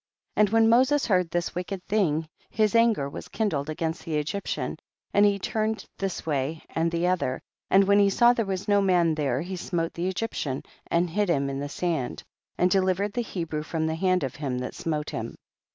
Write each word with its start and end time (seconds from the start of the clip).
3. 0.33 0.41
And 0.41 0.49
when 0.49 0.67
Moses 0.69 1.05
heard 1.05 1.29
this 1.29 1.53
wicked 1.53 1.85
thing, 1.85 2.27
his 2.49 2.73
anger 2.73 3.07
was 3.07 3.27
kindled 3.27 3.69
against 3.69 4.03
the 4.03 4.17
Egyptian, 4.17 4.79
and 5.13 5.27
he 5.27 5.37
turned 5.37 5.85
this 5.99 6.25
way 6.25 6.63
and 6.71 6.89
the 6.91 7.05
other, 7.05 7.39
and 7.69 7.83
when 7.83 7.99
he 7.99 8.09
saw 8.09 8.33
there 8.33 8.43
was 8.47 8.67
no 8.67 8.81
man 8.81 9.13
there 9.13 9.41
he 9.43 9.55
smote 9.55 9.93
the 9.93 10.07
Egyptian 10.07 10.63
and 10.87 11.11
hid 11.11 11.29
him 11.29 11.51
in 11.51 11.59
the 11.59 11.69
sand, 11.69 12.23
and 12.57 12.71
delivered 12.71 13.13
the 13.13 13.21
Hebrew 13.21 13.61
from 13.61 13.85
the 13.85 13.93
hand 13.93 14.23
of 14.23 14.37
him 14.37 14.57
that 14.57 14.73
smote 14.73 15.11
him. 15.11 15.35